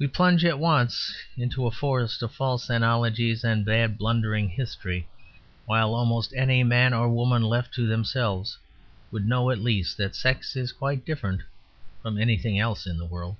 [0.00, 5.08] We plunge at once into a forest of false analogies and bad blundering history;
[5.66, 8.58] while almost any man or woman left to themselves
[9.12, 11.42] would know at least that sex is quite different
[12.02, 13.36] from anything else in the world.